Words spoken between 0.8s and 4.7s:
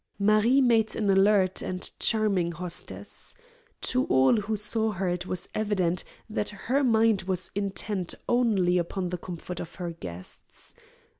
an alert and charming hostess. To all who